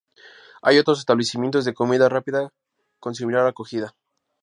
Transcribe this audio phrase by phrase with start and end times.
[0.63, 2.51] Hay otros establecimientos de comida rápida
[2.99, 3.95] con similar acogida.